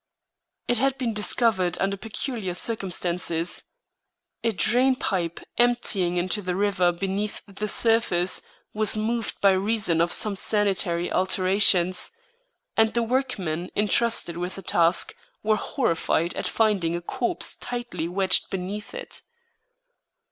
[0.67, 3.61] It had been discovered under peculiar circumstances.
[4.43, 8.41] A drain pipe emptying into the river beneath the surface
[8.73, 12.09] was moved by reason of some sanitary alterations,
[12.75, 18.49] and the workmen intrusted with the task were horrified at finding a corpse tightly wedged
[18.49, 19.21] beneath it.